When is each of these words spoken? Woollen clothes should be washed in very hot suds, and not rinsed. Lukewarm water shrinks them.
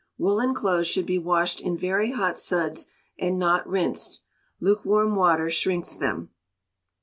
Woollen 0.17 0.55
clothes 0.55 0.87
should 0.87 1.05
be 1.05 1.19
washed 1.19 1.61
in 1.61 1.77
very 1.77 2.11
hot 2.13 2.39
suds, 2.39 2.87
and 3.19 3.37
not 3.37 3.67
rinsed. 3.69 4.21
Lukewarm 4.59 5.13
water 5.15 5.47
shrinks 5.51 5.95
them. 5.95 6.31